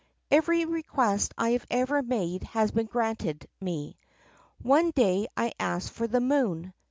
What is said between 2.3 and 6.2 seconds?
has been granted me. One day I asked for the